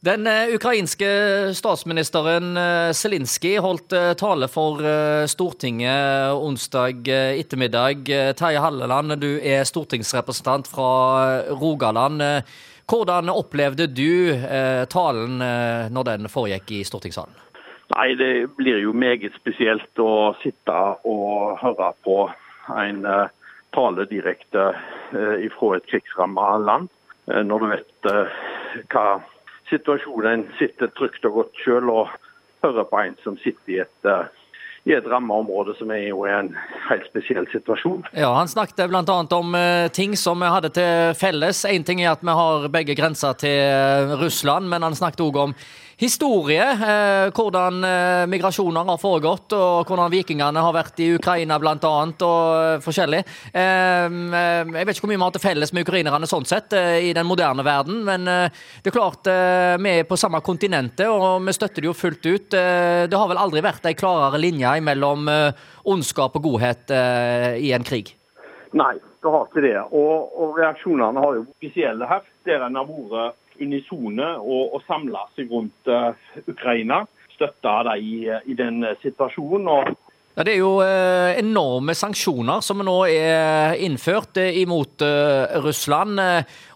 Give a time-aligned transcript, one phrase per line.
[0.00, 1.06] Den eh, ukrainske
[1.58, 4.78] statsministeren eh, Zelinskyj holdt eh, tale for
[5.26, 8.04] Stortinget onsdag ettermiddag.
[8.38, 10.90] Terje Halleland, du er stortingsrepresentant fra
[11.50, 12.22] Rogaland.
[12.88, 14.32] Hvordan opplevde du
[14.88, 15.42] talen
[15.92, 17.34] når den foregikk i stortingssalen?
[17.92, 22.16] Nei, Det blir jo meget spesielt å sitte og høre på
[22.80, 23.02] en
[23.76, 24.70] tale direkte
[25.58, 26.88] fra et krigsrammet land,
[27.26, 28.08] når du vet
[28.94, 29.08] hva
[29.70, 32.08] situasjonen sitter trygt og godt selv og
[32.64, 34.26] hører på en som sitter i et, uh,
[34.86, 36.52] i et rammeområde som er jo en
[36.88, 38.06] helt spesiell situasjon.
[38.12, 39.02] Ja, Han snakket bl.a.
[39.36, 41.64] om uh, ting som vi hadde til felles.
[41.68, 45.42] Én ting er at vi har begge grenser til uh, Russland, men han snakket òg
[45.48, 45.54] om
[45.98, 46.62] historie.
[46.62, 51.74] Eh, hvordan eh, migrasjoner har foregått, og hvordan vikingene har vært i Ukraina bl.a.
[51.74, 53.22] og eh, forskjellig.
[53.58, 57.26] Jeg vet ikke hvor mye vi har til felles med ukrainerne sånn sett i den
[57.26, 61.88] moderne verden, men det er klart vi er på samme kontinentet, og vi støtter det
[61.88, 62.48] jo fullt ut.
[62.52, 65.28] Det har vel aldri vært ei klarere linje mellom
[65.88, 68.14] ondskap og godhet i en krig?
[68.76, 69.76] Nei, det har ikke det.
[69.96, 75.24] Og, og reaksjonene har jo offisielle her, der en har vært unisone og, og samla
[75.36, 76.12] seg rundt uh,
[76.46, 77.04] Ukraina.
[77.34, 78.14] Støtte dem i,
[78.50, 79.68] i, den situasjonen.
[79.68, 79.94] og
[80.38, 86.20] ja, Det er jo eh, enorme sanksjoner som nå er innført eh, imot eh, Russland.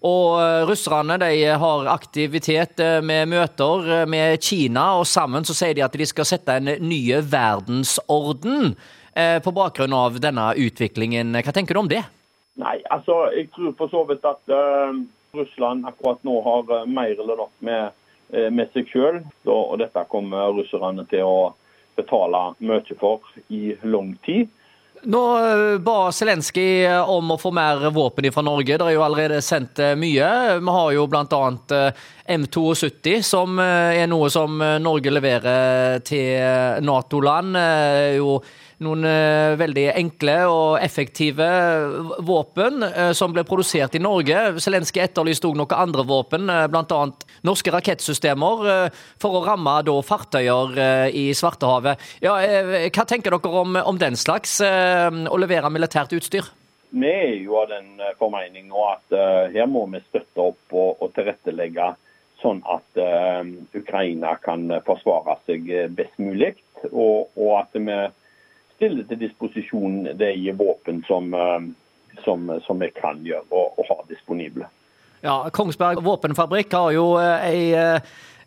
[0.00, 5.92] Og russerne de har aktivitet med møter med Kina, og sammen så sier de at
[5.92, 8.72] de skal sette en ny verdensorden
[9.44, 11.36] på bakgrunn av denne utviklingen.
[11.36, 12.00] Hva tenker du om det?
[12.64, 14.96] Nei, altså, Jeg tror for så vidt at uh,
[15.36, 17.92] Russland akkurat nå har mer eller nok med,
[18.32, 19.20] med seg sjøl.
[19.44, 21.50] Og dette kommer russerne til å
[22.00, 24.48] betale mye for i lang tid.
[25.00, 28.76] Nå eh, ba Zelenskyj om å få mer våpen fra Norge.
[28.76, 30.30] Det er jo allerede sendt mye.
[30.60, 31.44] Vi har jo bl.a.
[32.30, 37.56] M72, som er noe som Norge leverer til Nato-land.
[38.18, 38.36] Jo
[38.84, 41.46] noen uh, veldig enkle og effektive
[42.26, 44.38] våpen uh, som ble produsert i Norge.
[44.62, 47.00] Zelenskyj etterlyste òg noen andre våpen, uh, bl.a.
[47.46, 50.78] norske rakettsystemer, uh, for å ramme da, fartøyer
[51.16, 52.00] i Svartehavet.
[52.24, 52.34] Ja,
[52.92, 56.48] hva tenker dere om, om den slags, å levere militært utstyr?
[56.90, 59.14] Vi er jo av den formening at
[59.54, 61.92] her må vi støtte opp og, og tilrettelegge
[62.40, 63.00] sånn at
[63.76, 66.54] Ukraina kan forsvare seg best mulig.
[66.90, 67.98] Og, og at vi
[68.80, 71.68] stiller til disposisjon de våpen som, eh,
[72.24, 74.66] som, som vi kan gjøre og, og ha disponible.
[75.20, 78.00] Ja, Kongsberg våpenfabrikk har jo eh, ei Eh,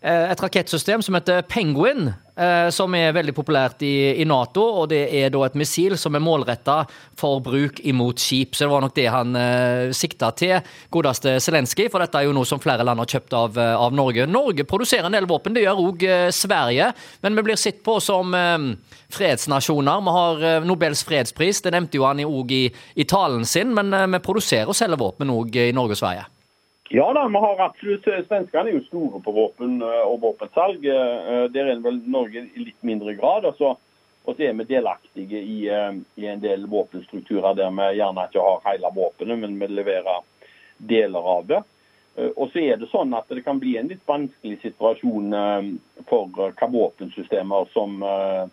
[0.03, 4.64] et rakettsystem som heter Penguin, eh, som er veldig populært i, i Nato.
[4.81, 6.81] og Det er da et missil som er målretta
[7.19, 8.56] for bruk imot skip.
[8.56, 10.58] Så det var nok det han eh, sikta til,
[10.94, 11.90] godeste Zelenskyj.
[11.94, 14.28] For dette er jo noe som flere land har kjøpt av, av Norge.
[14.28, 16.92] Norge produserer en del våpen, det gjør òg eh, Sverige.
[17.24, 18.69] Men vi blir sett på som eh,
[19.13, 20.03] fredsnasjoner.
[20.03, 22.63] Vi har Nobels fredspris, det nevnte jo han òg i,
[22.96, 23.72] i, talen sin.
[23.78, 26.32] Men vi produserer og selger våpen òg i Norge og Sverige.
[26.96, 28.06] Ja da, vi har absolutt.
[28.28, 30.84] Svenskene er jo store på våpen eh, og våpensalg.
[30.86, 33.48] Eh, der er vel Norge i litt mindre grad.
[33.50, 33.72] Og så,
[34.38, 38.94] er vi delaktige i, eh, i, en del våpenstrukturer der vi gjerne ikke har hele
[38.94, 40.22] våpenet, men vi leverer
[40.78, 41.64] deler av det.
[42.36, 45.34] Og så er det sånn at det kan bli en litt vanskelig situasjon
[46.06, 48.46] for hva våpensystemer som Eh,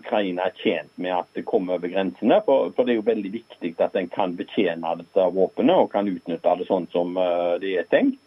[0.00, 2.40] Ukraina er tjent med at det kommer over grensene.
[2.46, 6.08] For, for, det er jo veldig viktig at en kan betjene dette våpenet og kan
[6.10, 8.20] utnytte det sånn som uh, det er tenkt.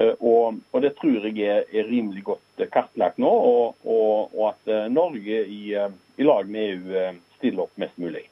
[0.00, 4.50] Uh, og, og, Det tror jeg er, er rimelig godt kartlagt nå, og, og, og
[4.52, 7.04] at Norge i, i, lag med EU
[7.38, 8.26] stiller opp mest mulig.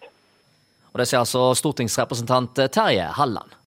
[0.92, 3.58] Og Det sier altså stortingsrepresentant Terje Halland.